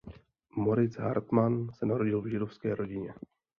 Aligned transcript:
Moritz 0.55 0.97
Hartmann 0.97 1.69
se 1.73 1.85
narodil 1.85 2.21
v 2.21 2.27
židovské 2.27 2.75
rodině. 2.75 3.13